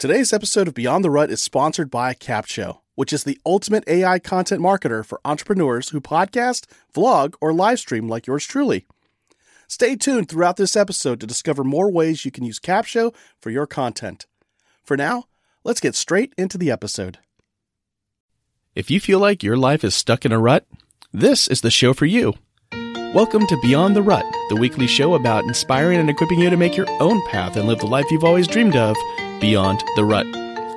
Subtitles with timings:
[0.00, 4.18] Today's episode of Beyond the Rut is sponsored by Capsho, which is the ultimate AI
[4.18, 8.86] content marketer for entrepreneurs who podcast, vlog, or live stream like yours truly.
[9.68, 13.66] Stay tuned throughout this episode to discover more ways you can use Capsho for your
[13.66, 14.24] content.
[14.82, 15.24] For now,
[15.64, 17.18] let's get straight into the episode.
[18.74, 20.64] If you feel like your life is stuck in a rut,
[21.12, 22.36] this is the show for you.
[23.12, 26.76] Welcome to Beyond the Rut, the weekly show about inspiring and equipping you to make
[26.76, 28.96] your own path and live the life you've always dreamed of
[29.40, 30.26] beyond the rut.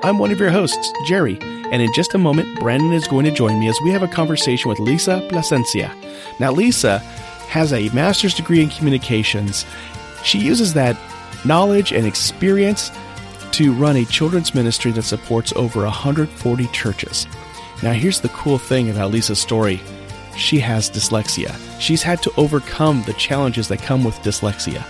[0.03, 1.37] I'm one of your hosts, Jerry,
[1.71, 4.07] and in just a moment, Brandon is going to join me as we have a
[4.07, 5.93] conversation with Lisa Placencia.
[6.39, 6.97] Now, Lisa
[7.49, 9.63] has a master's degree in communications.
[10.23, 10.97] She uses that
[11.45, 12.89] knowledge and experience
[13.51, 17.27] to run a children's ministry that supports over 140 churches.
[17.83, 19.81] Now, here's the cool thing about Lisa's story
[20.35, 21.55] she has dyslexia.
[21.79, 24.83] She's had to overcome the challenges that come with dyslexia,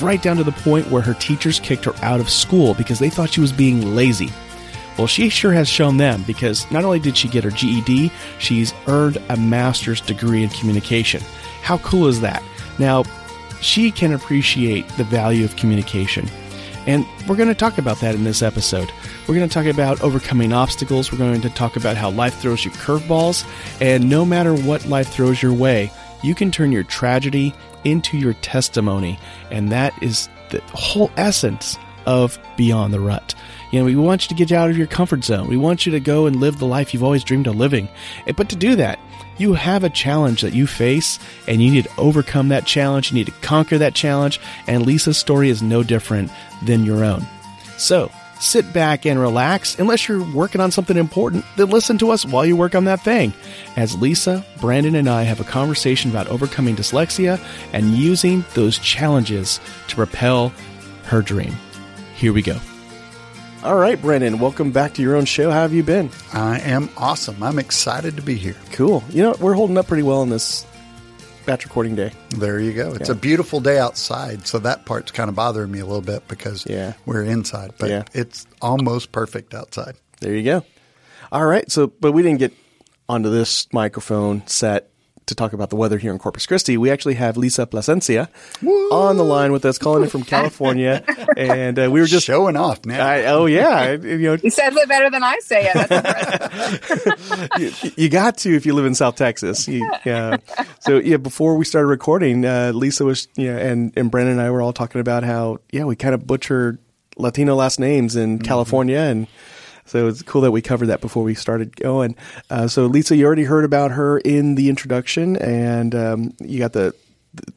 [0.00, 3.10] right down to the point where her teachers kicked her out of school because they
[3.10, 4.30] thought she was being lazy.
[4.98, 8.74] Well, she sure has shown them because not only did she get her GED, she's
[8.86, 11.22] earned a master's degree in communication.
[11.62, 12.42] How cool is that?
[12.78, 13.04] Now,
[13.60, 16.28] she can appreciate the value of communication.
[16.86, 18.90] And we're going to talk about that in this episode.
[19.28, 21.12] We're going to talk about overcoming obstacles.
[21.12, 23.46] We're going to talk about how life throws you curveballs.
[23.80, 28.34] And no matter what life throws your way, you can turn your tragedy into your
[28.34, 29.18] testimony.
[29.50, 33.34] And that is the whole essence of Beyond the Rut.
[33.70, 35.48] You know, we want you to get out of your comfort zone.
[35.48, 37.88] We want you to go and live the life you've always dreamed of living.
[38.36, 38.98] But to do that,
[39.42, 43.10] you have a challenge that you face and you need to overcome that challenge.
[43.10, 44.40] You need to conquer that challenge.
[44.66, 46.30] And Lisa's story is no different
[46.62, 47.26] than your own.
[47.76, 49.78] So sit back and relax.
[49.78, 53.02] Unless you're working on something important, then listen to us while you work on that
[53.02, 53.32] thing.
[53.76, 57.40] As Lisa, Brandon, and I have a conversation about overcoming dyslexia
[57.72, 60.52] and using those challenges to propel
[61.04, 61.54] her dream.
[62.14, 62.58] Here we go.
[63.64, 65.48] All right, Brandon, welcome back to your own show.
[65.48, 66.10] How have you been?
[66.32, 67.40] I am awesome.
[67.40, 68.56] I'm excited to be here.
[68.72, 69.04] Cool.
[69.10, 70.66] You know, we're holding up pretty well on this
[71.46, 72.10] batch recording day.
[72.30, 72.92] There you go.
[72.92, 73.14] It's yeah.
[73.14, 76.66] a beautiful day outside, so that part's kind of bothering me a little bit because
[76.66, 76.94] yeah.
[77.06, 78.02] we're inside, but yeah.
[78.12, 79.94] it's almost perfect outside.
[80.18, 80.64] There you go.
[81.30, 81.70] All right.
[81.70, 82.52] So, but we didn't get
[83.08, 84.90] onto this microphone set
[85.26, 88.28] to talk about the weather here in Corpus Christi, we actually have Lisa Placencia
[88.62, 88.90] Woo!
[88.90, 91.04] on the line with us, calling in from California,
[91.36, 93.00] and uh, we were just showing off, man.
[93.00, 96.92] I, oh yeah, you know, he says it better than I say it.
[97.84, 99.68] you, you, got to if you live in South Texas.
[99.68, 100.38] You, yeah.
[100.80, 104.50] So yeah, before we started recording, uh, Lisa was yeah, and and Brandon and I
[104.50, 106.78] were all talking about how yeah we kind of butchered
[107.16, 108.46] Latino last names in mm-hmm.
[108.46, 109.26] California and
[109.84, 112.16] so it's cool that we covered that before we started going.
[112.50, 116.72] Uh, so Lisa, you already heard about her in the introduction, and um, you got
[116.72, 116.94] the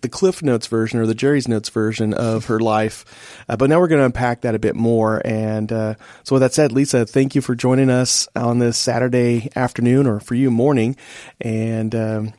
[0.02, 3.44] the Cliff Notes version or the Jerry's Notes version of her life.
[3.50, 5.22] Uh, but now we're going to unpack that a bit more.
[5.26, 9.50] And uh, so, with that said, Lisa, thank you for joining us on this Saturday
[9.56, 10.96] afternoon or for you morning.
[11.42, 12.34] And um,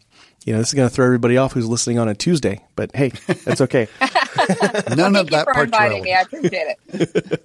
[0.46, 2.94] you know, this is going to throw everybody off who's listening on a Tuesday, but
[2.94, 3.08] hey,
[3.44, 3.88] that's okay.
[4.96, 6.14] None of that for inviting me.
[6.14, 7.42] I appreciate it.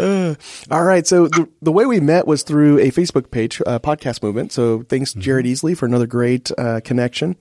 [0.00, 0.34] uh,
[0.74, 1.06] all right.
[1.06, 4.52] So the, the way we met was through a Facebook page, uh, podcast movement.
[4.52, 5.20] So thanks, mm-hmm.
[5.20, 7.36] Jared Easley, for another great uh, connection.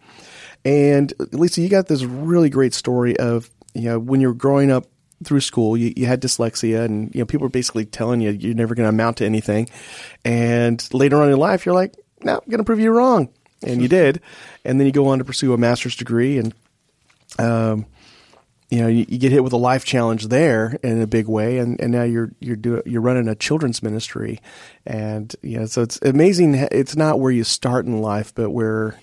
[0.66, 4.70] And Lisa, you got this really great story of, you know, when you were growing
[4.70, 4.86] up
[5.24, 8.54] through school, you, you had dyslexia and, you know, people were basically telling you you're
[8.54, 9.70] never going to amount to anything.
[10.26, 13.30] And later on in life, you're like, no, I'm going to prove you wrong
[13.64, 14.22] and you did,
[14.64, 16.54] and then you go on to pursue a master's degree, and
[17.40, 17.86] um,
[18.70, 21.58] you know you, you, get hit with a life challenge there in a big way,
[21.58, 24.40] and, and now you're you're doing you're running a children's ministry,
[24.86, 26.56] and you know so it's amazing.
[26.56, 29.00] It's not where you start in life, but where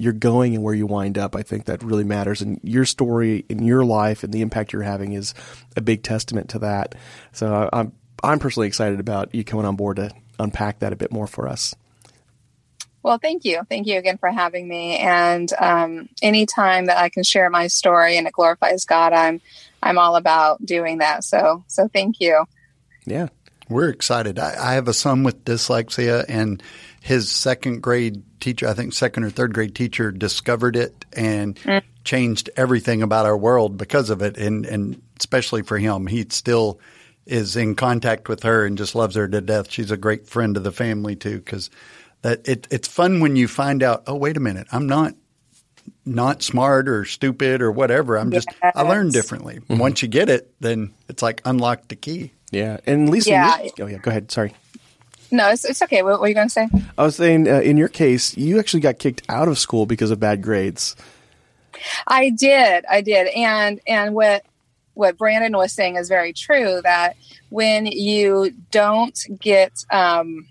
[0.00, 1.34] you're going and where you wind up.
[1.34, 4.82] I think that really matters, and your story in your life and the impact you're
[4.82, 5.34] having is
[5.76, 6.94] a big testament to that.
[7.32, 7.92] So I'm
[8.22, 11.48] I'm personally excited about you coming on board to unpack that a bit more for
[11.48, 11.74] us.
[13.02, 13.62] Well, thank you.
[13.68, 14.98] Thank you again for having me.
[14.98, 19.40] And um, anytime that I can share my story and it glorifies God, I'm
[19.82, 21.24] I'm all about doing that.
[21.24, 22.44] So so thank you.
[23.06, 23.28] Yeah.
[23.68, 24.38] We're excited.
[24.38, 26.62] I, I have a son with dyslexia and
[27.00, 31.82] his second grade teacher, I think second or third grade teacher discovered it and mm.
[32.02, 34.38] changed everything about our world because of it.
[34.38, 36.80] And, and especially for him, he still
[37.26, 39.70] is in contact with her and just loves her to death.
[39.70, 41.68] She's a great friend of the family too, because
[42.22, 45.14] that it, it's fun when you find out, oh, wait a minute, I'm not
[46.04, 48.16] not smart or stupid or whatever.
[48.16, 48.48] I'm just.
[48.62, 49.56] I learn differently.
[49.56, 49.78] Mm-hmm.
[49.78, 52.32] Once you get it, then it's like unlock the key.
[52.50, 53.58] Yeah, and Lisa, yeah.
[53.80, 54.30] oh yeah, go ahead.
[54.30, 54.54] Sorry.
[55.30, 56.02] No, it's, it's okay.
[56.02, 56.68] What, what, were you going to say?
[56.96, 60.10] I was saying, uh, in your case, you actually got kicked out of school because
[60.10, 60.96] of bad grades.
[62.06, 64.44] I did, I did, and and what
[64.94, 67.16] what Brandon was saying is very true that
[67.50, 70.48] when you don't get um,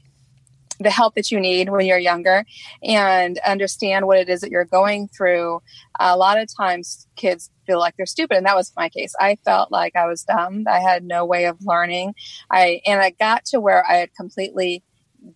[0.80, 2.46] the help that you need when you're younger
[2.84, 5.62] and understand what it is that you're going through,
[6.00, 8.38] a lot of times kids feel like they're stupid.
[8.38, 9.14] And that was my case.
[9.20, 10.66] I felt like I was dumb.
[10.68, 12.16] I had no way of learning.
[12.52, 14.84] I, and I got to where I had completely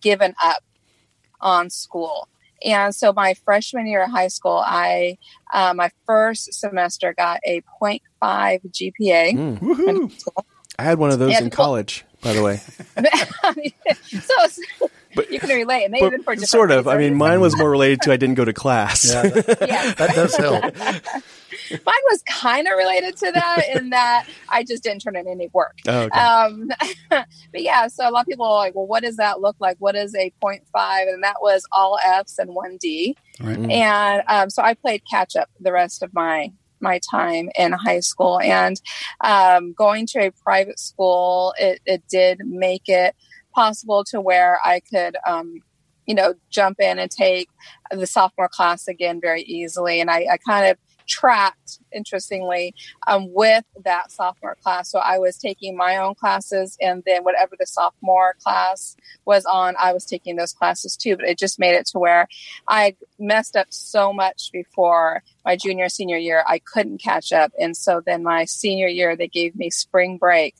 [0.00, 0.62] given up
[1.40, 2.28] on school.
[2.64, 5.18] And so my freshman year of high school, I
[5.52, 9.32] uh, my first semester got a 0.5 GPA.
[9.32, 10.32] Mm.
[10.78, 12.60] I had one of those in college, by the way.
[14.20, 15.90] so but, you can relate.
[15.90, 16.88] Maybe even for sort of.
[16.88, 19.12] I mean, mine was more related to I didn't go to class.
[19.12, 19.92] Yeah, that, yeah.
[19.94, 20.64] that does help.
[21.70, 25.48] Mine was kind of related to that in that I just didn't turn in any
[25.52, 25.78] work.
[25.86, 26.18] Oh, okay.
[26.18, 26.70] um,
[27.08, 29.76] but yeah, so a lot of people are like, well, what does that look like?
[29.78, 31.12] What is a 0.5?
[31.12, 33.16] And that was all F's and one D.
[33.40, 33.56] Right.
[33.56, 33.72] Mm.
[33.72, 38.00] And um, so I played catch up the rest of my my time in high
[38.00, 38.80] school and
[39.20, 43.14] um, going to a private school it, it did make it
[43.54, 45.60] possible to where I could, um,
[46.06, 47.48] you know, jump in and take
[47.90, 50.00] the sophomore class again very easily.
[50.00, 52.74] And I, I kind of tracked, interestingly,
[53.06, 54.90] um, with that sophomore class.
[54.90, 59.74] So I was taking my own classes, and then whatever the sophomore class was on,
[59.78, 61.16] I was taking those classes too.
[61.16, 62.28] But it just made it to where
[62.68, 67.52] I messed up so much before my junior, senior year, I couldn't catch up.
[67.58, 70.54] And so then my senior year, they gave me spring break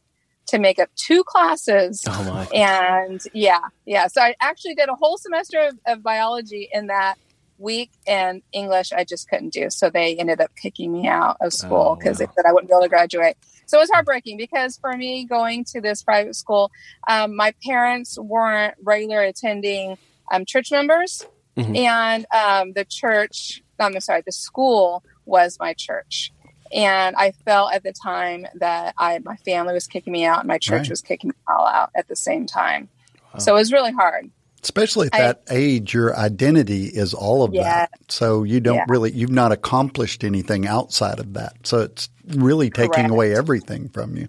[0.48, 2.02] to make up two classes.
[2.06, 2.46] Oh my.
[2.56, 4.06] And yeah, yeah.
[4.08, 7.16] So I actually did a whole semester of, of biology in that
[7.58, 9.70] week and English I just couldn't do.
[9.70, 12.26] So they ended up kicking me out of school because oh, wow.
[12.26, 13.36] they said I wouldn't be able to graduate.
[13.66, 16.70] So it was heartbreaking because for me going to this private school,
[17.08, 19.96] um, my parents weren't regular attending
[20.30, 21.24] um, church members.
[21.56, 21.76] Mm-hmm.
[21.76, 26.32] And um, the church, I'm sorry, the school was my church.
[26.72, 30.48] And I felt at the time that I my family was kicking me out and
[30.48, 30.90] my church right.
[30.90, 32.88] was kicking me all out at the same time.
[33.32, 33.40] Wow.
[33.40, 34.30] So it was really hard.
[34.62, 37.62] Especially at I, that age, your identity is all of yeah.
[37.62, 37.90] that.
[38.08, 38.84] So you don't yeah.
[38.88, 41.54] really, you've not accomplished anything outside of that.
[41.64, 43.10] So it's really taking Correct.
[43.10, 44.28] away everything from you.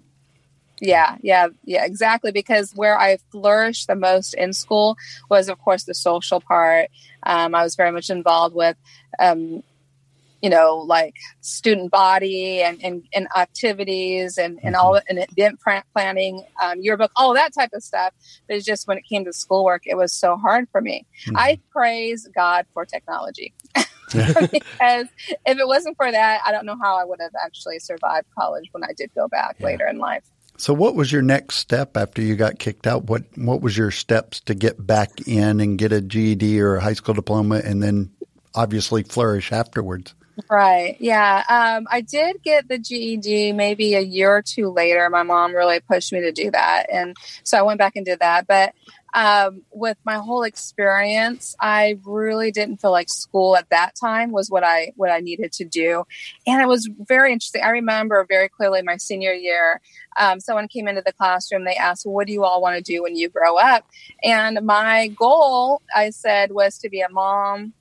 [0.80, 2.32] Yeah, yeah, yeah, exactly.
[2.32, 4.96] Because where I flourished the most in school
[5.30, 6.90] was, of course, the social part.
[7.22, 8.76] Um, I was very much involved with
[9.20, 9.62] um,
[10.44, 15.16] you know, like student body and, and, and activities and, and all mm-hmm.
[15.16, 15.58] and event
[15.94, 18.12] planning, um, yearbook, all that type of stuff.
[18.46, 21.06] But it's just when it came to schoolwork, it was so hard for me.
[21.24, 21.38] Mm-hmm.
[21.38, 23.54] I praise God for technology.
[24.12, 25.06] because
[25.46, 28.68] if it wasn't for that, I don't know how I would have actually survived college
[28.72, 29.64] when I did go back yeah.
[29.64, 30.24] later in life.
[30.58, 33.04] So, what was your next step after you got kicked out?
[33.04, 36.80] What What was your steps to get back in and get a GED or a
[36.82, 38.10] high school diploma, and then
[38.54, 40.14] obviously flourish afterwards?
[40.50, 40.96] Right.
[40.98, 41.44] Yeah.
[41.48, 45.08] Um, I did get the GED maybe a year or two later.
[45.08, 46.86] My mom really pushed me to do that.
[46.92, 48.46] And so I went back and did that.
[48.46, 48.74] But
[49.14, 54.50] um, with my whole experience, I really didn't feel like school at that time was
[54.50, 56.02] what I what I needed to do,
[56.48, 57.62] and it was very interesting.
[57.62, 59.80] I remember very clearly my senior year.
[60.18, 61.64] Um, someone came into the classroom.
[61.64, 63.86] They asked, "What do you all want to do when you grow up?"
[64.24, 67.72] And my goal, I said, was to be a mom,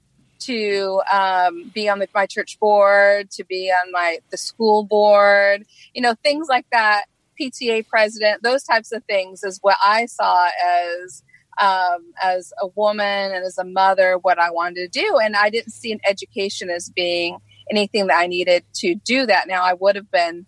[0.46, 5.66] to um, be on the, my church board, to be on my the school board,
[5.94, 7.06] you know, things like that.
[7.42, 11.24] PTA president, those types of things is what I saw as
[11.60, 15.50] um, as a woman and as a mother what I wanted to do, and I
[15.50, 17.38] didn't see an education as being
[17.72, 19.48] anything that I needed to do that.
[19.48, 20.46] Now I would have been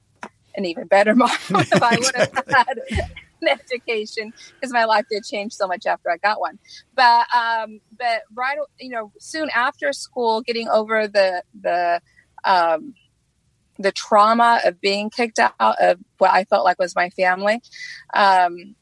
[0.56, 2.80] an even better mom if I would have had
[3.48, 6.60] education because my life did change so much after I got one.
[6.96, 12.02] But um, but right, you know, soon after school, getting over the the
[12.44, 12.94] um,
[13.78, 17.62] the trauma of being kicked out of what I felt like was my family.
[18.14, 18.76] Um,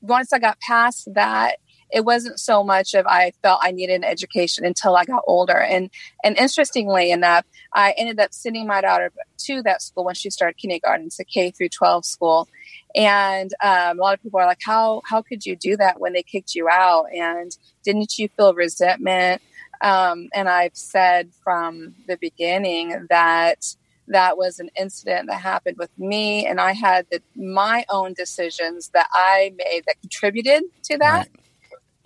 [0.00, 1.56] once I got past that,
[1.90, 5.58] it wasn't so much of I felt I needed an education until I got older.
[5.58, 5.90] And
[6.24, 9.12] and interestingly enough, I ended up sending my daughter
[9.46, 12.48] to that school when she started kindergarten, it's a K through 12 school.
[12.94, 16.12] And um, a lot of people are like, how how could you do that when
[16.12, 17.06] they kicked you out?
[17.14, 19.42] And didn't you feel resentment?
[19.80, 23.76] Um, and I've said from the beginning that
[24.08, 28.90] that was an incident that happened with me, and I had the, my own decisions
[28.94, 31.28] that I made that contributed to that.
[31.28, 31.45] Right.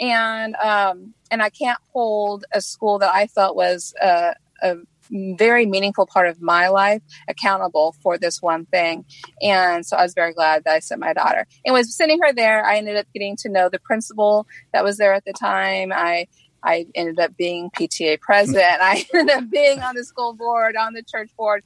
[0.00, 4.76] And um, and I can't hold a school that I felt was a, a
[5.10, 9.04] very meaningful part of my life accountable for this one thing.
[9.42, 11.46] And so I was very glad that I sent my daughter.
[11.64, 14.98] And was sending her there, I ended up getting to know the principal that was
[14.98, 15.92] there at the time.
[15.92, 16.26] I
[16.62, 18.78] I ended up being PTA president.
[18.80, 21.62] I ended up being on the school board, on the church board.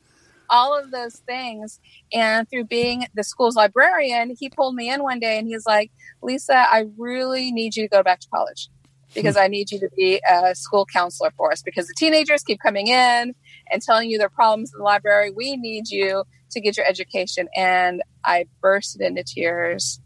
[0.50, 1.80] All of those things.
[2.12, 5.90] And through being the school's librarian, he pulled me in one day and he's like,
[6.22, 8.68] Lisa, I really need you to go back to college
[9.14, 9.42] because hmm.
[9.42, 12.88] I need you to be a school counselor for us because the teenagers keep coming
[12.88, 13.34] in
[13.70, 15.30] and telling you their problems in the library.
[15.30, 17.48] We need you to get your education.
[17.54, 20.00] And I bursted into tears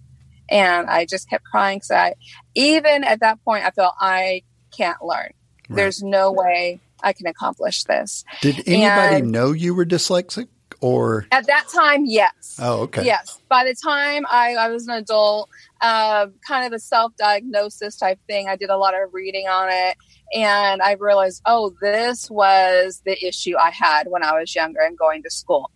[0.50, 2.14] and I just kept crying because I,
[2.54, 4.42] even at that point, I felt I
[4.76, 5.32] can't learn.
[5.68, 5.76] Right.
[5.76, 8.24] There's no way I can accomplish this.
[8.40, 10.48] Did anybody and know you were dyslexic?
[10.80, 12.56] Or at that time, yes.
[12.60, 13.04] Oh, okay.
[13.04, 13.40] Yes.
[13.48, 15.50] By the time I, I was an adult,
[15.80, 18.48] uh, kind of a self-diagnosis type thing.
[18.48, 19.96] I did a lot of reading on it,
[20.32, 24.96] and I realized, oh, this was the issue I had when I was younger and
[24.96, 25.72] going to school.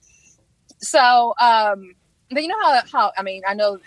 [0.79, 1.95] So, um,
[2.31, 3.79] but you know how how I mean, I know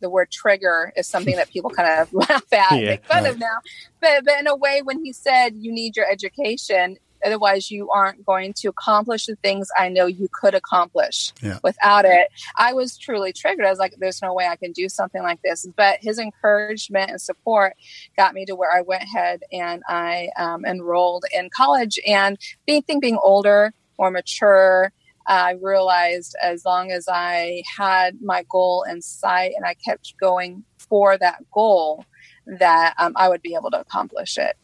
[0.00, 3.32] the word trigger is something that people kind of laugh at, yeah, make fun right.
[3.32, 3.58] of now.
[4.00, 8.24] But but in a way, when he said you need your education, otherwise you aren't
[8.24, 11.58] going to accomplish the things I know you could accomplish yeah.
[11.62, 12.28] without it.
[12.56, 13.64] I was truly triggered.
[13.64, 15.66] I was like, there's no way I can do something like this.
[15.76, 17.74] But his encouragement and support
[18.16, 21.98] got me to where I went ahead and I um, enrolled in college.
[22.06, 24.92] And being being older, more mature,
[25.26, 30.64] I realized as long as I had my goal in sight and I kept going
[30.78, 32.04] for that goal,
[32.46, 34.56] that um, I would be able to accomplish it.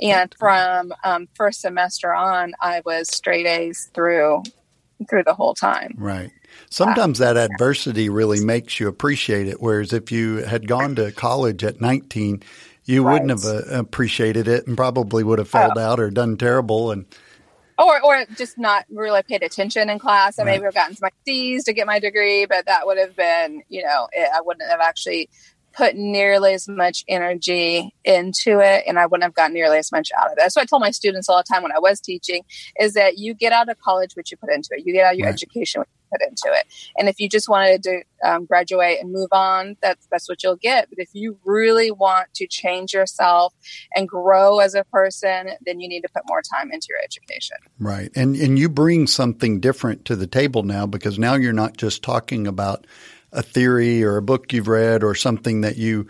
[0.00, 4.42] And from um, first semester on, I was straight A's through
[5.08, 5.94] through the whole time.
[5.98, 6.30] Right.
[6.70, 9.60] Sometimes that adversity really makes you appreciate it.
[9.60, 12.42] Whereas if you had gone to college at 19,
[12.84, 13.12] you right.
[13.12, 15.80] wouldn't have uh, appreciated it and probably would have failed oh.
[15.80, 16.90] out or done terrible.
[16.90, 17.04] And
[17.78, 20.38] or or just not really paid attention in class.
[20.38, 20.52] I right.
[20.52, 23.82] maybe have gotten my C's to get my degree, but that would have been, you
[23.82, 25.28] know, it, I wouldn't have actually
[25.76, 30.10] put nearly as much energy into it and I wouldn't have gotten nearly as much
[30.18, 30.50] out of it.
[30.50, 32.44] So I told my students all the time when I was teaching
[32.80, 34.86] is that you get out of college what you put into it.
[34.86, 35.34] You get out of your right.
[35.34, 36.66] education what put into it.
[36.96, 40.56] And if you just wanted to um, graduate and move on, that's that's what you'll
[40.56, 40.88] get.
[40.88, 43.54] But if you really want to change yourself
[43.94, 47.56] and grow as a person, then you need to put more time into your education.
[47.78, 48.10] Right.
[48.14, 52.02] And and you bring something different to the table now because now you're not just
[52.02, 52.86] talking about
[53.32, 56.06] a theory or a book you've read or something that you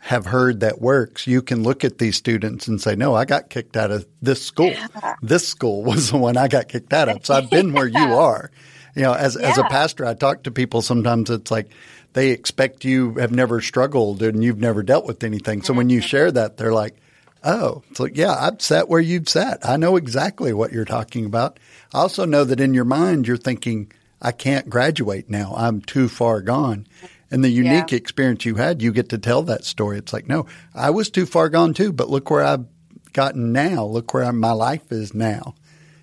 [0.00, 3.50] have heard that works, you can look at these students and say, no, I got
[3.50, 4.70] kicked out of this school.
[4.70, 5.14] Yeah.
[5.20, 7.24] This school was the one I got kicked out of.
[7.26, 8.50] So I've been where you are.
[8.94, 9.50] You know, as, yeah.
[9.50, 11.70] as a pastor, I talk to people sometimes it's like
[12.12, 15.62] they expect you have never struggled and you've never dealt with anything.
[15.62, 16.06] So when you mm-hmm.
[16.06, 16.96] share that, they're like,
[17.44, 19.66] oh, it's like, yeah, I've sat where you've sat.
[19.66, 21.58] I know exactly what you're talking about.
[21.94, 25.54] I also know that in your mind, you're thinking, I can't graduate now.
[25.56, 26.86] I'm too far gone.
[27.30, 27.96] And the unique yeah.
[27.96, 29.98] experience you had, you get to tell that story.
[29.98, 32.66] It's like, no, I was too far gone too, but look where I've
[33.12, 33.84] gotten now.
[33.84, 35.54] Look where my life is now.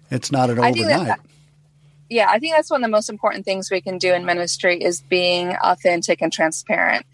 [0.10, 1.08] It's not an overnight.
[1.08, 1.20] That,
[2.10, 4.82] yeah, I think that's one of the most important things we can do in ministry
[4.82, 7.06] is being authentic and transparent.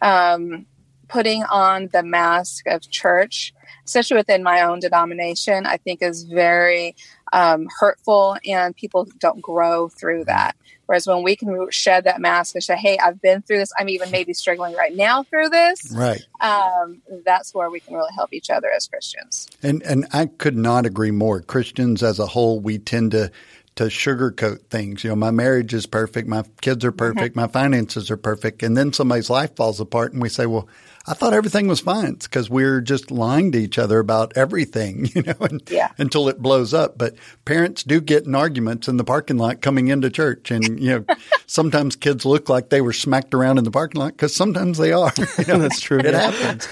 [0.00, 0.66] Um,
[1.08, 6.96] putting on the mask of church, especially within my own denomination, I think is very
[7.32, 10.56] um, hurtful and people don't grow through that.
[10.86, 13.72] Whereas when we can shed that mask and say, "Hey, I've been through this.
[13.76, 16.24] I'm even maybe struggling right now through this," right?
[16.40, 19.48] Um, that's where we can really help each other as Christians.
[19.64, 21.40] And and I could not agree more.
[21.40, 23.32] Christians as a whole, we tend to
[23.76, 25.04] to sugarcoat things.
[25.04, 27.40] You know, my marriage is perfect, my kids are perfect, mm-hmm.
[27.40, 30.68] my finances are perfect, and then somebody's life falls apart, and we say, "Well,
[31.08, 32.14] I thought everything was fine.
[32.14, 35.92] It's because we're just lying to each other about everything, you know, and, yeah.
[35.98, 36.98] until it blows up.
[36.98, 37.14] But
[37.44, 40.50] parents do get in arguments in the parking lot coming into church.
[40.50, 41.14] And, you know,
[41.46, 44.92] sometimes kids look like they were smacked around in the parking lot because sometimes they
[44.92, 45.12] are.
[45.38, 45.98] You know, That's true.
[45.98, 46.66] It happens.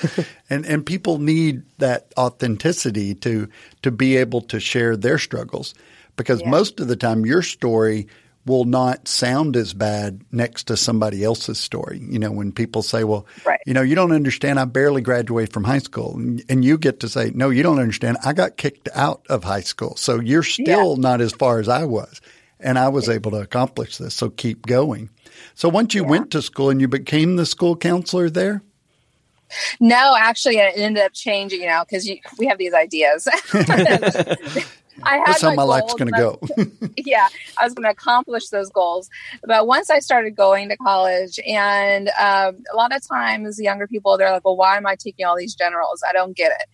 [0.49, 3.49] and, and people need that authenticity to,
[3.83, 5.75] to be able to share their struggles
[6.17, 6.51] because yeah.
[6.51, 8.09] most of the time your story–
[8.47, 11.99] will not sound as bad next to somebody else's story.
[11.99, 13.61] You know, when people say, well, right.
[13.67, 14.61] you know, you don't understand.
[14.61, 16.15] I barely graduated from high school.
[16.49, 18.19] And you get to say, no, you don't understand.
[18.25, 19.97] I got kicked out of high school.
[19.97, 21.01] So you're still yeah.
[21.01, 22.21] not as far as I was.
[22.61, 24.15] And I was able to accomplish this.
[24.15, 25.11] So keep going.
[25.55, 26.11] So once you yeah.
[26.11, 28.63] went to school and you became the school counselor there?
[29.79, 33.29] No, actually, it ended up changing, you know, because we have these ideas.
[35.03, 36.41] I had That's how my, my life's going to go.
[36.97, 37.29] yeah,
[37.61, 39.11] I was going to accomplish those goals.
[39.43, 44.17] But once I started going to college, and um, a lot of times younger people,
[44.17, 46.03] they're like, well, why am I taking all these generals?
[46.09, 46.69] I don't get it.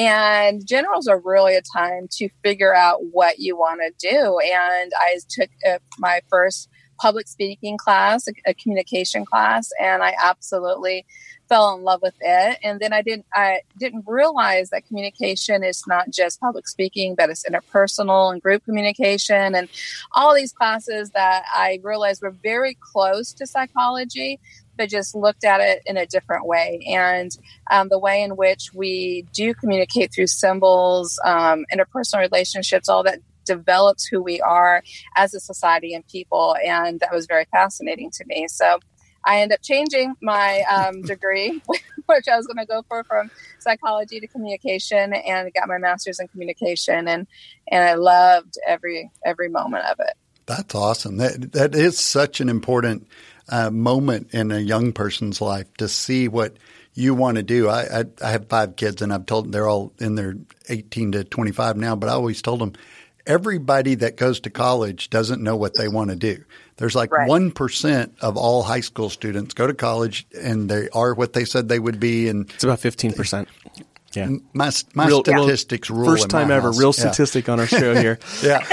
[0.00, 4.38] And generals are really a time to figure out what you want to do.
[4.38, 10.14] And I took uh, my first public speaking class, a, a, communication class, and I
[10.22, 11.06] absolutely
[11.48, 12.58] fell in love with it.
[12.62, 17.30] And then I didn't I didn't realize that communication is not just public speaking, but
[17.30, 19.68] it's interpersonal and group communication and
[20.12, 24.40] all these classes that I realized were very close to psychology.
[24.78, 26.84] But just looked at it in a different way.
[26.86, 27.30] And
[27.70, 33.20] um, the way in which we do communicate through symbols, um, interpersonal relationships, all that
[33.46, 34.82] develops who we are
[35.16, 36.56] as a society and people.
[36.64, 38.46] And that was very fascinating to me.
[38.48, 38.78] So
[39.26, 41.60] I ended up changing my um, degree,
[42.06, 46.20] which I was going to go for from psychology to communication, and got my master's
[46.20, 47.26] in communication, and
[47.68, 50.14] and I loved every every moment of it.
[50.46, 51.16] That's awesome.
[51.16, 53.08] That that is such an important
[53.48, 56.56] uh, moment in a young person's life to see what
[56.94, 57.68] you want to do.
[57.68, 60.36] I, I, I have five kids, and I've told them they're all in their
[60.68, 61.96] eighteen to twenty five now.
[61.96, 62.74] But I always told them
[63.26, 66.44] everybody that goes to college doesn't know what they want to do.
[66.76, 67.52] There's like one
[68.20, 71.78] of all high school students go to college and they are what they said they
[71.78, 73.48] would be, and it's about fifteen percent.
[74.14, 76.10] Yeah, my my real, statistics real, rule.
[76.10, 76.78] First time ever, house.
[76.78, 77.52] real statistic yeah.
[77.52, 78.18] on our show here.
[78.42, 78.66] yeah,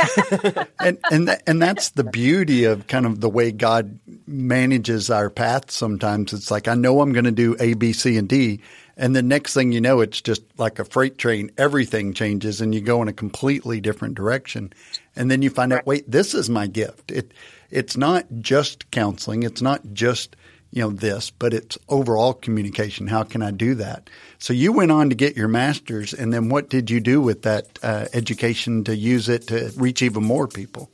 [0.79, 5.29] and and th- and that's the beauty of kind of the way God manages our
[5.29, 5.71] path.
[5.71, 8.61] Sometimes it's like I know I'm going to do A, B, C, and D,
[8.95, 11.51] and the next thing you know, it's just like a freight train.
[11.57, 14.71] Everything changes, and you go in a completely different direction.
[15.15, 17.11] And then you find out, wait, this is my gift.
[17.11, 17.33] It
[17.71, 19.43] it's not just counseling.
[19.43, 20.35] It's not just
[20.71, 23.07] you know this, but it's overall communication.
[23.07, 24.09] How can I do that?
[24.39, 27.43] So you went on to get your master's, and then what did you do with
[27.43, 30.91] that uh, education to use it to reach even more people?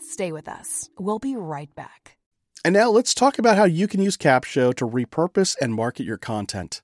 [0.00, 0.90] Stay with us.
[0.98, 1.99] We'll be right back.
[2.62, 6.18] And now let's talk about how you can use Capsho to repurpose and market your
[6.18, 6.82] content.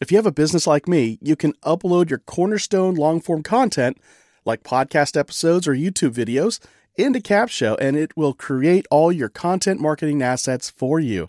[0.00, 3.98] If you have a business like me, you can upload your cornerstone long form content
[4.46, 6.58] like podcast episodes or YouTube videos,
[6.96, 11.28] into Capsho, and it will create all your content marketing assets for you.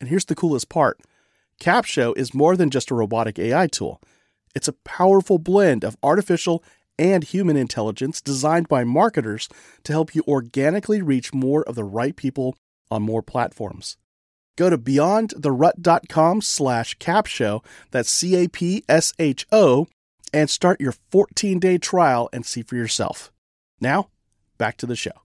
[0.00, 1.00] And here's the coolest part
[1.60, 4.00] Capsho is more than just a robotic AI tool,
[4.56, 6.64] it's a powerful blend of artificial
[6.98, 9.48] and human intelligence designed by marketers
[9.84, 12.56] to help you organically reach more of the right people
[12.94, 13.96] on more platforms.
[14.56, 19.88] Go to beyondtherut.com slash capsho, that's C-A-P-S-H-O,
[20.32, 23.32] and start your 14 day trial and see for yourself.
[23.80, 24.08] Now,
[24.58, 25.23] back to the show.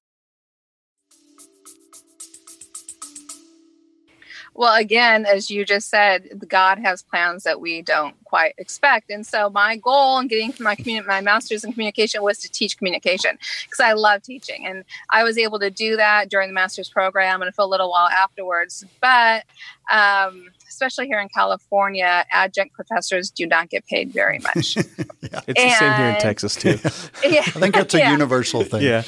[4.60, 9.10] Well, again, as you just said, God has plans that we don't quite expect.
[9.10, 12.78] And so my goal in getting my communi- my master's in communication was to teach
[12.78, 14.67] communication because I love teaching.
[14.67, 17.89] And I was able to do that during the master's program and for a little
[17.89, 18.84] while afterwards.
[19.00, 19.45] But
[19.89, 24.76] um, especially here in California, adjunct professors do not get paid very much.
[24.76, 24.84] yeah.
[25.48, 26.72] It's and, the same here in Texas too.
[27.26, 28.12] yeah, I think that's a yeah.
[28.12, 28.82] universal thing.
[28.82, 29.04] Yeah.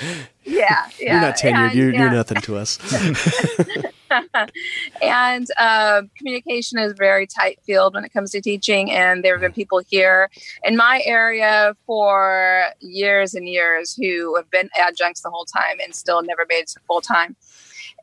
[0.46, 1.12] Yeah, yeah.
[1.12, 1.68] You're not tenured.
[1.72, 2.00] And, you're, yeah.
[2.00, 2.80] you're nothing to us.
[5.02, 8.92] and uh, communication is a very tight field when it comes to teaching.
[8.92, 10.30] And there have been people here
[10.64, 15.96] in my area for years and years who have been adjuncts the whole time and
[15.96, 17.36] still never made it to full time.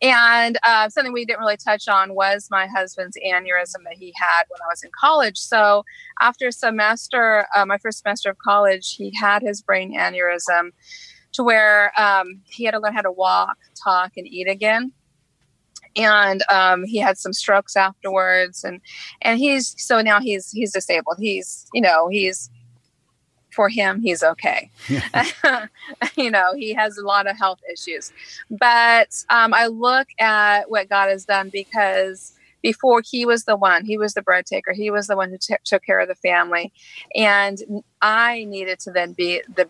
[0.00, 4.44] And uh, something we didn't really touch on was my husband's aneurysm that he had
[4.48, 5.38] when I was in college.
[5.38, 5.84] So
[6.20, 10.70] after semester, uh, my first semester of college, he had his brain aneurysm
[11.32, 14.92] to where um, he had to learn how to walk, talk, and eat again.
[15.98, 18.80] And um, he had some strokes afterwards, and
[19.20, 21.16] and he's so now he's he's disabled.
[21.18, 22.50] He's you know he's
[23.58, 24.70] for him, he's okay.
[26.16, 28.12] you know, he has a lot of health issues.
[28.48, 33.84] But um, I look at what God has done because before he was the one,
[33.84, 36.14] he was the bread taker, he was the one who t- took care of the
[36.14, 36.72] family.
[37.16, 39.68] And I needed to then be the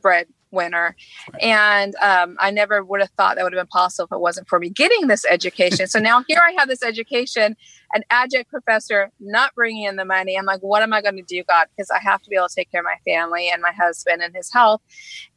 [0.00, 0.96] bread winner.
[1.40, 4.48] And um, I never would have thought that would have been possible if it wasn't
[4.48, 5.86] for me getting this education.
[5.86, 7.56] so now here I have this education,
[7.92, 10.36] an adjunct professor not bringing in the money.
[10.36, 11.68] I'm like, what am I going to do, God?
[11.70, 14.22] Because I have to be able to take care of my family and my husband
[14.22, 14.82] and his health.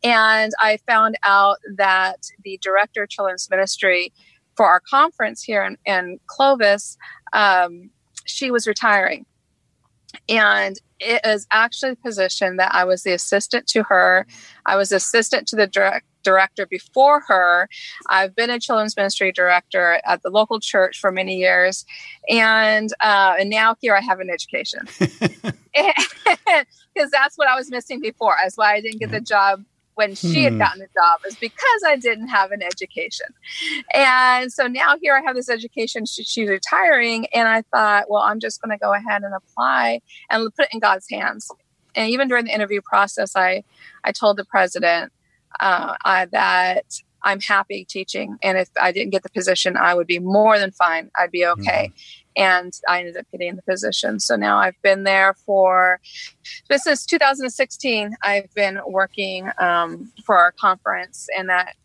[0.04, 4.12] And I found out that the director of children's ministry
[4.56, 6.98] for our conference here in, in Clovis,
[7.34, 7.92] um,
[8.26, 9.26] she was retiring.
[10.28, 14.26] And it is actually a position that I was the assistant to her.
[14.66, 17.70] I was assistant to the direct, director before her.
[18.10, 21.86] I've been a children's ministry director at the local church for many years,
[22.30, 28.02] and uh, and now here I have an education because that's what I was missing
[28.02, 28.36] before.
[28.42, 29.64] That's why I didn't get the job
[30.00, 30.60] when she had hmm.
[30.60, 33.26] gotten the job is because I didn't have an education.
[33.94, 36.06] And so now here I have this education.
[36.06, 37.26] She, she's retiring.
[37.34, 40.70] And I thought, well, I'm just going to go ahead and apply and put it
[40.72, 41.52] in God's hands.
[41.96, 43.66] And even during the interview process, I,
[44.06, 45.12] I told the president
[45.60, 46.86] uh, I, that
[47.22, 48.38] I'm happy teaching.
[48.42, 51.12] And if I didn't get the position, I would be more than fine.
[51.18, 51.92] I'd be okay.
[51.92, 52.29] Mm-hmm.
[52.40, 54.20] And I ended up getting the position.
[54.20, 56.00] So now I've been there for
[56.78, 58.16] since 2016.
[58.22, 61.76] I've been working um, for our conference, and that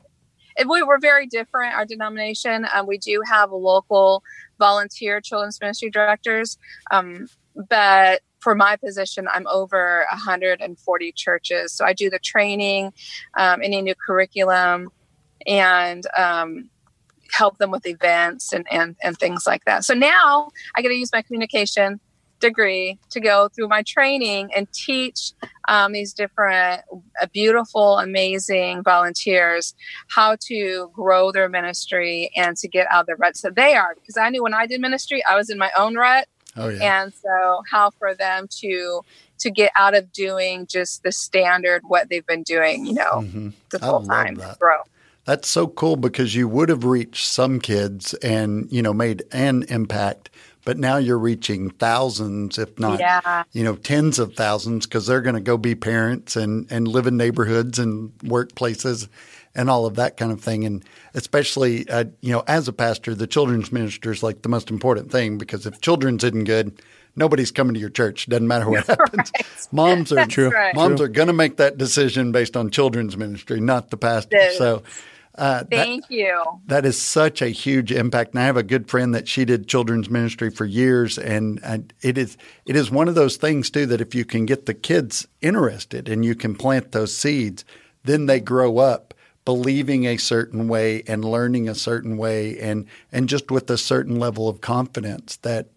[0.69, 1.75] we were very different.
[1.75, 4.23] Our denomination, um, we do have local
[4.61, 6.57] volunteer children's ministry directors,
[6.93, 7.27] um,
[7.69, 11.73] but for my position, I'm over 140 churches.
[11.73, 12.93] So I do the training,
[13.39, 14.91] um, any new curriculum,
[15.47, 16.69] and um,
[17.37, 19.85] help them with events and, and, and things like that.
[19.85, 22.01] So now I get to use my communication
[22.41, 25.33] degree to go through my training and teach
[25.69, 26.83] um, these different
[27.21, 29.75] uh, beautiful amazing volunteers
[30.09, 33.95] how to grow their ministry and to get out of the ruts that they are
[33.95, 36.99] because i knew when i did ministry i was in my own rut oh, yeah.
[36.99, 39.01] and so how for them to
[39.39, 43.49] to get out of doing just the standard what they've been doing you know mm-hmm.
[43.71, 44.81] the whole time grow
[45.25, 49.65] that's so cool because you would have reached some kids and, you know, made an
[49.69, 50.31] impact,
[50.65, 53.45] but now you're reaching thousands, if not, yeah.
[53.53, 57.07] you know, tens of thousands because they're going to go be parents and, and live
[57.07, 59.09] in neighborhoods and workplaces
[59.55, 60.65] and all of that kind of thing.
[60.65, 60.85] And
[61.15, 65.11] especially, uh, you know, as a pastor, the children's minister is like the most important
[65.11, 66.83] thing because if children's isn't good,
[67.17, 68.29] nobody's coming to your church.
[68.29, 69.31] Doesn't matter what happens.
[69.35, 69.69] Right.
[69.73, 70.51] Moms are true.
[70.51, 70.75] Right.
[70.75, 71.07] Moms true.
[71.07, 74.39] are going to make that decision based on children's ministry, not the pastor.
[74.53, 74.83] So
[75.37, 76.43] uh, Thank that, you.
[76.67, 78.35] That is such a huge impact.
[78.35, 81.93] And I have a good friend that she did children's ministry for years, and, and
[82.03, 84.75] it is it is one of those things too that if you can get the
[84.75, 87.65] kids interested and you can plant those seeds,
[88.05, 89.13] then they grow up
[89.45, 94.21] believing a certain way and learning a certain way, and and just with a certain
[94.21, 95.69] level of confidence that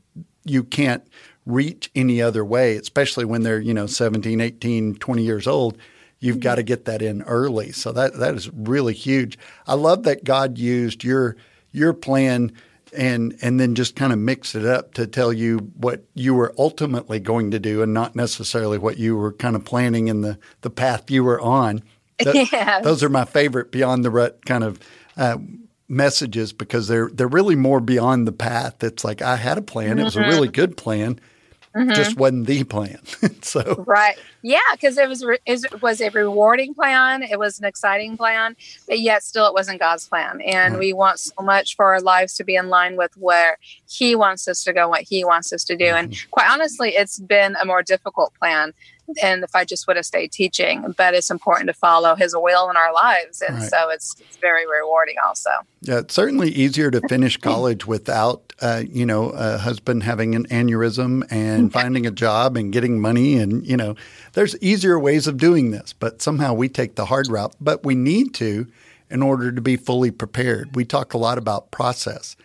[0.45, 1.03] you can't
[1.47, 5.79] reach any other way, especially when they're you know 17, 18, 20 years old
[6.19, 7.71] You've got to get that in early.
[7.71, 9.37] So that that is really huge.
[9.67, 11.35] I love that God used your
[11.71, 12.51] your plan
[12.95, 16.53] and and then just kind of mix it up to tell you what you were
[16.57, 20.39] ultimately going to do and not necessarily what you were kind of planning in the
[20.61, 21.83] the path you were on.
[22.19, 24.79] That, Those are my favorite beyond the rut kind of
[25.17, 25.37] uh,
[25.87, 28.83] messages because they're they're really more beyond the path.
[28.83, 29.91] It's like I had a plan.
[29.91, 29.99] Mm-hmm.
[29.99, 30.53] It was a really mm-hmm.
[30.53, 31.19] good plan
[31.77, 31.93] mm-hmm.
[31.93, 32.99] just wasn't the plan.
[33.41, 37.23] so right, yeah, because it was re- it was a rewarding plan.
[37.23, 38.55] It was an exciting plan,
[38.87, 40.41] but yet still it wasn't God's plan.
[40.41, 40.79] And right.
[40.79, 43.57] we want so much for our lives to be in line with where
[43.89, 45.85] He wants us to go, what He wants us to do.
[45.85, 45.97] Mm-hmm.
[45.97, 48.73] And quite honestly, it's been a more difficult plan
[49.21, 50.93] and if I just would have stayed teaching.
[50.97, 53.69] But it's important to follow His will in our lives, and right.
[53.69, 55.15] so it's it's very rewarding.
[55.25, 55.49] Also,
[55.81, 60.47] yeah, it's certainly easier to finish college without uh, you know a husband having an
[60.47, 63.95] aneurysm and finding a job and getting money, and you know
[64.33, 67.55] there's easier ways of doing this, but somehow we take the hard route.
[67.59, 68.67] But we need to
[69.09, 70.75] in order to be fully prepared.
[70.75, 72.35] We talk a lot about process.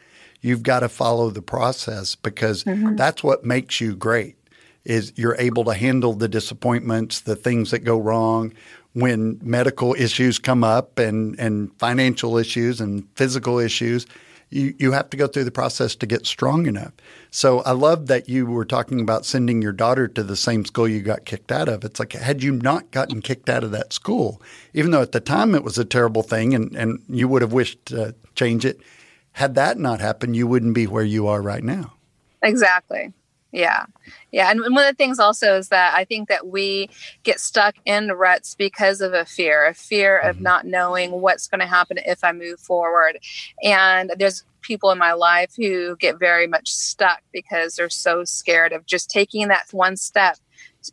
[0.40, 2.96] You've got to follow the process because mm-hmm.
[2.96, 4.36] that's what makes you great
[4.84, 8.52] is you're able to handle the disappointments, the things that go wrong
[8.94, 14.06] when medical issues come up and, and financial issues and physical issues.
[14.50, 16.92] You, you have to go through the process to get strong enough.
[17.30, 20.86] So I love that you were talking about sending your daughter to the same school
[20.86, 21.84] you got kicked out of.
[21.84, 24.42] It's like, had you not gotten kicked out of that school,
[24.74, 27.54] even though at the time it was a terrible thing and, and you would have
[27.54, 28.78] wished to change it,
[29.32, 31.94] had that not happened, you wouldn't be where you are right now.
[32.42, 33.14] Exactly.
[33.52, 33.84] Yeah.
[34.30, 34.50] Yeah.
[34.50, 36.88] And one of the things also is that I think that we
[37.22, 40.44] get stuck in ruts because of a fear, a fear of mm-hmm.
[40.44, 43.18] not knowing what's going to happen if I move forward.
[43.62, 48.72] And there's people in my life who get very much stuck because they're so scared
[48.72, 50.38] of just taking that one step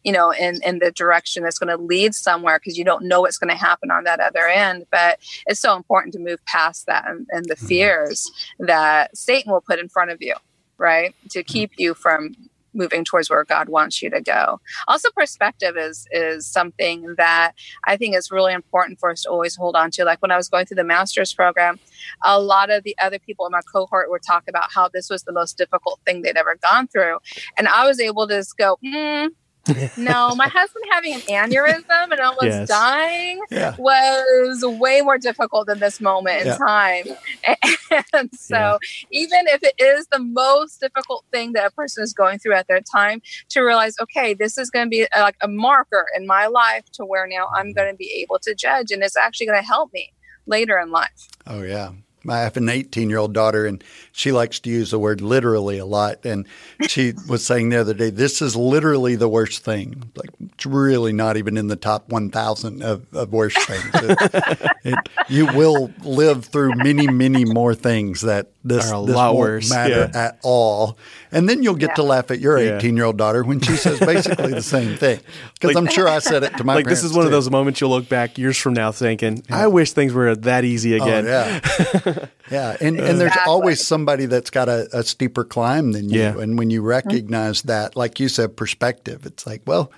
[0.04, 3.22] you know in in the direction that's going to lead somewhere because you don't know
[3.22, 6.86] what's going to happen on that other end but it's so important to move past
[6.86, 7.68] that and, and the mm-hmm.
[7.68, 10.36] fears that satan will put in front of you
[10.78, 11.52] right to mm-hmm.
[11.52, 12.36] keep you from
[12.74, 14.60] moving towards where God wants you to go.
[14.88, 17.54] Also, perspective is is something that
[17.86, 20.06] I think is really important for us to always hold on to.
[20.06, 21.80] Like when I was going through the master's program,
[22.24, 25.24] a lot of the other people in my cohort were talking about how this was
[25.24, 27.18] the most difficult thing they'd ever gone through,
[27.58, 29.30] and I was able to just go, mm,
[29.98, 32.68] no, my husband having an aneurysm and almost yes.
[32.68, 33.76] dying yeah.
[33.78, 36.54] was way more difficult than this moment yeah.
[36.54, 37.06] in time.
[38.14, 38.78] And so, yeah.
[39.12, 42.68] even if it is the most difficult thing that a person is going through at
[42.68, 46.28] their time, to realize, okay, this is going to be uh, like a marker in
[46.28, 47.76] my life to where now I'm mm.
[47.76, 50.14] going to be able to judge, and it's actually going to help me
[50.46, 51.28] later in life.
[51.48, 51.92] Oh, yeah.
[52.28, 55.78] I have an 18 year old daughter, and she likes to use the word literally
[55.78, 56.26] a lot.
[56.26, 56.46] And
[56.88, 60.12] she was saying the other day, this is literally the worst thing.
[60.16, 63.90] Like, it's really not even in the top 1,000 of, of worst things.
[63.94, 69.16] It, it, you will live through many, many more things that this, Are a this
[69.16, 70.22] lot won't worse, matter yeah.
[70.26, 70.98] at all.
[71.32, 74.00] And then you'll get to laugh at your 18 year old daughter when she says
[74.00, 75.20] basically the same thing.
[75.60, 77.82] Because I'm sure I said it to my like this is one of those moments
[77.82, 81.28] you'll look back years from now thinking, I wish things were that easy oh, again.
[81.28, 82.19] Oh, yeah.
[82.52, 82.76] yeah.
[82.82, 83.50] And, and there's Exactly.
[83.52, 86.20] always somebody that's got a, a steeper climb than you.
[86.22, 86.38] Yeah.
[86.40, 89.92] And when you recognize that, like you said, perspective, it's like, well,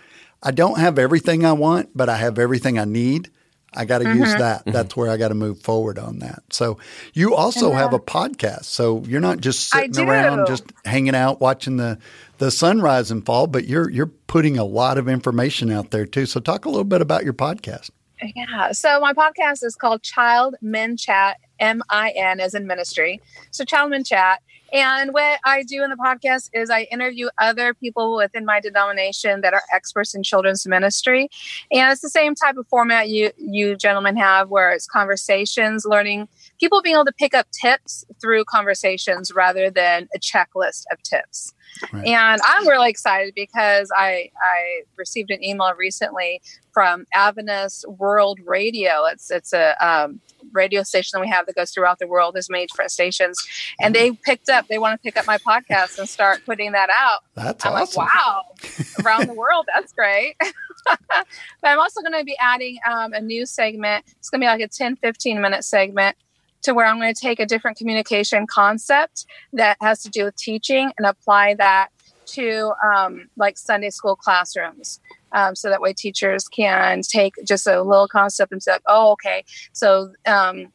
[0.44, 3.30] I don't have everything I want, but I have everything I need.
[3.74, 4.20] I got to Mm-hmm.
[4.20, 4.64] use that.
[4.66, 6.44] That's where I got to move forward on that.
[6.50, 6.78] So
[7.14, 8.66] you also have a podcast.
[8.66, 11.98] So you're not just sitting around just hanging out watching the
[12.40, 16.26] the sunrise and fall, but you're you're putting a lot of information out there too.
[16.26, 17.92] So talk a little bit about your podcast.
[18.36, 18.74] Yeah.
[18.74, 23.22] So my podcast is called Child Min Chat, M I N as in ministry.
[23.52, 24.42] So Child Min Chat.
[24.74, 29.42] And what I do in the podcast is I interview other people within my denomination
[29.42, 31.30] that are experts in children's ministry.
[31.72, 36.30] And it's the same type of format you you gentlemen have where it's conversations, learning
[36.62, 41.54] people being able to pick up tips through conversations rather than a checklist of tips.
[41.92, 42.06] Right.
[42.06, 46.42] And I'm really excited because I I received an email recently
[46.74, 49.06] from Adventist World Radio.
[49.06, 50.20] It's it's a um,
[50.52, 52.36] radio station that we have that goes throughout the world.
[52.36, 53.38] There's many different stations,
[53.80, 54.68] and they picked up.
[54.68, 57.22] They want to pick up my podcast and start putting that out.
[57.36, 58.04] That's I'm awesome.
[58.04, 58.42] like, wow,
[59.04, 60.36] around the world, that's great.
[60.86, 61.26] but
[61.64, 64.06] I'm also going to be adding um, a new segment.
[64.18, 66.18] It's going to be like a 10, 15 minute segment
[66.64, 70.36] to where I'm going to take a different communication concept that has to do with
[70.36, 71.90] teaching and apply that
[72.28, 75.00] to um, like Sunday school classrooms.
[75.34, 79.44] Um, so that way teachers can take just a little concept and say, oh, okay.
[79.74, 80.68] So, um,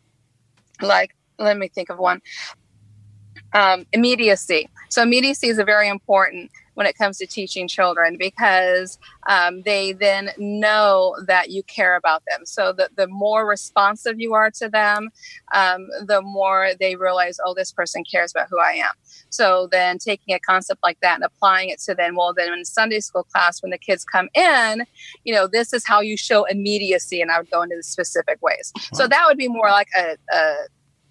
[0.81, 2.21] like, let me think of one
[3.53, 4.69] um, immediacy.
[4.91, 9.93] So immediacy is a very important when it comes to teaching children because um, they
[9.93, 12.45] then know that you care about them.
[12.45, 15.09] So the, the more responsive you are to them,
[15.55, 18.93] um, the more they realize, oh, this person cares about who I am.
[19.31, 22.67] So then taking a concept like that and applying it to then, well, then in
[22.67, 24.85] Sunday school class, when the kids come in,
[25.25, 27.23] you know, this is how you show immediacy.
[27.23, 28.75] And I would go into the specific ways.
[28.93, 30.55] So that would be more like a, a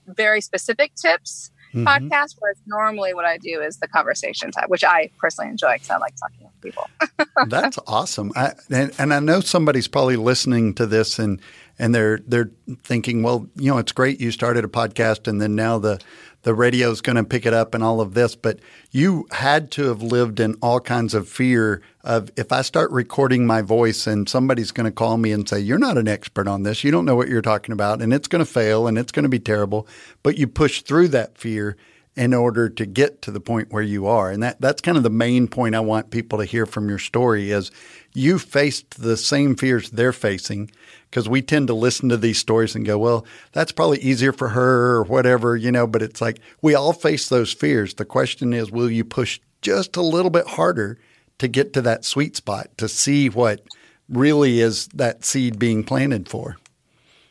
[0.06, 1.86] very specific tips Mhm.
[1.86, 5.90] podcast, whereas normally what I do is the conversation type, which I personally enjoy because
[5.90, 6.90] I like talking with people.
[7.48, 8.32] That's awesome.
[8.36, 11.42] I, and, and I know somebody's probably listening to this and
[11.78, 12.52] and they're they're
[12.84, 16.00] thinking, well, you know, it's great you started a podcast and then now the
[16.46, 18.60] the radio's going to pick it up and all of this, but
[18.92, 23.48] you had to have lived in all kinds of fear of if I start recording
[23.48, 26.62] my voice and somebody's going to call me and say, "You're not an expert on
[26.62, 26.84] this.
[26.84, 29.24] You don't know what you're talking about and it's going to fail and it's going
[29.24, 29.88] to be terrible."
[30.22, 31.78] But you push through that fear
[32.16, 34.32] in order to get to the point where you are.
[34.32, 37.00] And that, that's kind of the main point I want people to hear from your
[37.00, 37.72] story is
[38.14, 40.72] you faced the same fears they're facing
[41.10, 44.50] because we tend to listen to these stories and go, well, that's probably easier for
[44.50, 47.96] her or whatever, you know, but it's like we all face those fears.
[47.96, 50.98] The question is, will you push just a little bit harder
[51.40, 53.62] to get to that sweet spot to see what
[54.08, 56.56] really is that seed being planted for?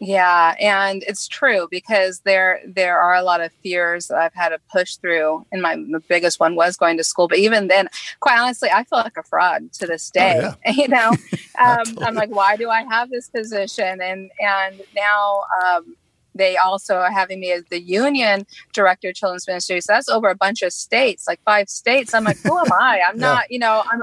[0.07, 4.51] Yeah, and it's true because there there are a lot of fears that I've had
[4.51, 5.47] to push through.
[5.51, 7.29] And my the biggest one was going to school.
[7.29, 7.89] But even then,
[8.21, 10.55] quite honestly, I feel like a fraud to this day.
[10.67, 11.11] You know,
[11.65, 14.01] um, I'm like, why do I have this position?
[14.03, 15.97] And and now um,
[16.35, 19.81] they also are having me as the union director of children's ministry.
[19.81, 22.13] So that's over a bunch of states, like five states.
[22.13, 23.01] I'm like, who am I?
[23.09, 23.35] I'm Yeah.
[23.35, 23.51] not.
[23.51, 24.03] You know, I'm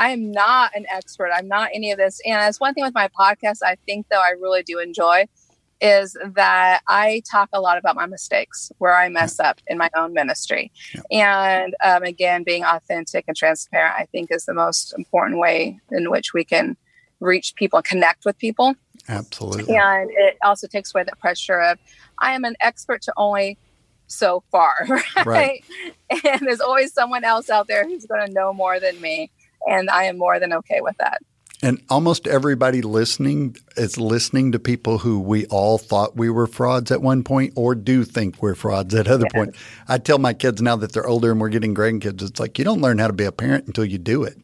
[0.00, 1.30] I am not an expert.
[1.30, 2.20] I'm not any of this.
[2.24, 5.26] And that's one thing with my podcast, I think, though, I really do enjoy
[5.82, 9.90] is that I talk a lot about my mistakes, where I mess up in my
[9.96, 10.72] own ministry.
[11.10, 16.10] And um, again, being authentic and transparent, I think, is the most important way in
[16.10, 16.76] which we can
[17.20, 18.74] reach people and connect with people.
[19.08, 19.74] Absolutely.
[19.76, 21.78] And it also takes away the pressure of,
[22.18, 23.58] I am an expert to only
[24.06, 25.26] so far, right?
[25.26, 25.64] Right.
[26.26, 29.30] And there's always someone else out there who's going to know more than me.
[29.66, 31.20] And I am more than okay with that.
[31.62, 36.90] And almost everybody listening is listening to people who we all thought we were frauds
[36.90, 39.54] at one point or do think we're frauds at other point.
[39.86, 42.64] I tell my kids now that they're older and we're getting grandkids, it's like you
[42.64, 44.38] don't learn how to be a parent until you do it.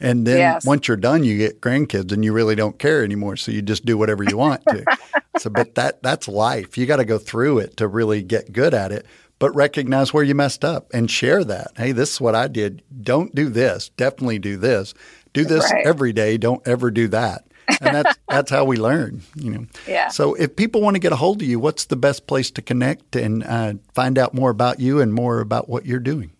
[0.00, 0.64] And then Yes.
[0.64, 3.36] once you're done, you get grandkids and you really don't care anymore.
[3.36, 4.84] So you just do whatever you want to.
[5.38, 6.76] so, but that that's life.
[6.76, 9.06] You got to go through it to really get good at it.
[9.38, 11.68] But recognize where you messed up and share that.
[11.76, 12.82] Hey, this is what I did.
[13.02, 13.88] Don't do this.
[13.90, 14.94] Definitely do this.
[15.32, 15.86] Do this Right.
[15.86, 16.36] every day.
[16.38, 17.44] Don't ever do that.
[17.80, 19.22] and that's that's how we learn.
[19.36, 19.66] You know.
[19.86, 20.08] Yeah.
[20.08, 22.62] So if people want to get a hold of you, what's the best place to
[22.62, 26.32] connect and uh, find out more about you and more about what you're doing?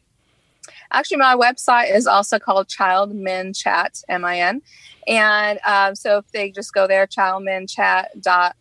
[0.91, 4.63] Actually, my website is also called Child Min Chat, M I N.
[5.07, 8.53] And um, so if they just go there, childminchat.com,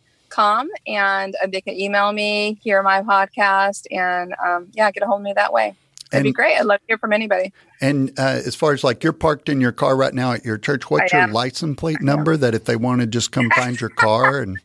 [0.86, 5.20] and uh, they can email me, hear my podcast, and um, yeah, get a hold
[5.20, 5.74] of me that way.
[6.10, 6.56] That'd And- be great.
[6.58, 7.52] I'd love to hear from anybody.
[7.80, 10.58] And uh, as far as like you're parked in your car right now at your
[10.58, 13.90] church, what's your license plate number that if they want to just come find your
[13.90, 14.58] car and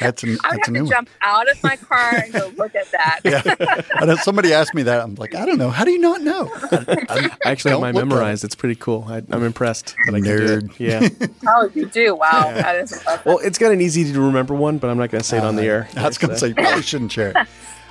[0.00, 0.90] that's an, I would that's a have new to one.
[0.90, 3.20] jump out of my car and go look at that.
[3.24, 3.80] Yeah.
[3.94, 5.00] I know somebody asked me that.
[5.00, 5.70] I'm like, I don't know.
[5.70, 6.50] How do you not know?
[6.72, 8.44] I actually have Don't mine look at memorized.
[8.44, 9.04] It's pretty cool.
[9.08, 10.64] I, I'm impressed that I can do it.
[10.64, 10.78] Nerd.
[10.78, 11.26] Yeah.
[11.48, 12.14] Oh, you do?
[12.16, 12.52] Wow.
[12.52, 13.24] That is impressive.
[13.24, 15.44] well, it's got an easy to remember one, but I'm not going to say it
[15.44, 15.88] on the air.
[15.96, 17.36] I was going to say, you probably shouldn't share it.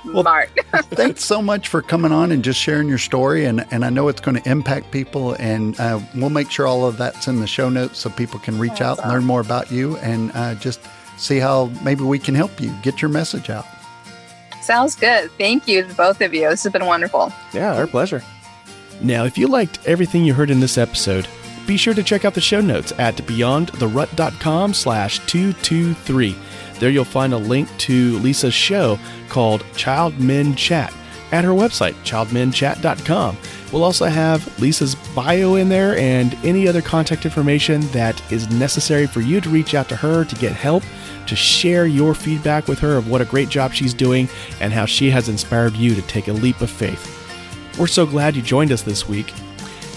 [0.02, 0.50] Smart.
[0.90, 3.44] Thanks so much for coming on and just sharing your story.
[3.46, 5.32] And, and I know it's going to impact people.
[5.34, 8.58] And uh, we'll make sure all of that's in the show notes so people can
[8.58, 10.80] reach out and learn more about you and uh, just
[11.16, 13.66] see how maybe we can help you get your message out.
[14.62, 15.30] Sounds good.
[15.38, 16.48] Thank you to both of you.
[16.48, 17.32] This has been wonderful.
[17.52, 18.22] Yeah, our pleasure.
[19.00, 21.28] Now, if you liked everything you heard in this episode,
[21.66, 26.36] be sure to check out the show notes at beyondtherut.com slash 223.
[26.78, 28.98] There you'll find a link to Lisa's show
[29.28, 30.92] called Child Min Chat
[31.32, 33.36] at her website, childminchat.com.
[33.72, 39.06] We'll also have Lisa's bio in there and any other contact information that is necessary
[39.06, 40.84] for you to reach out to her to get help,
[41.26, 44.28] to share your feedback with her of what a great job she's doing
[44.60, 47.12] and how she has inspired you to take a leap of faith.
[47.78, 49.32] We're so glad you joined us this week,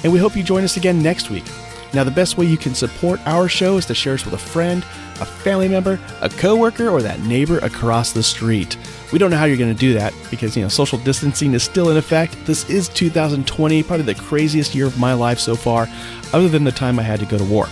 [0.03, 1.45] and we hope you join us again next week.
[1.93, 4.37] Now, the best way you can support our show is to share us with a
[4.37, 4.83] friend,
[5.19, 8.77] a family member, a coworker, or that neighbor across the street.
[9.11, 11.63] We don't know how you're going to do that because, you know, social distancing is
[11.63, 12.37] still in effect.
[12.45, 15.87] This is 2020, probably the craziest year of my life so far,
[16.31, 17.67] other than the time I had to go to war.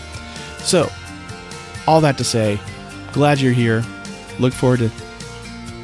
[0.60, 0.92] So,
[1.86, 2.60] all that to say,
[3.18, 3.84] glad you're here.
[4.38, 4.92] Look forward to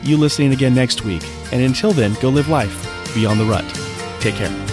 [0.04, 1.24] you listening again next week.
[1.52, 2.76] And until then, go live life
[3.16, 3.66] beyond the rut.
[4.20, 4.73] Take care.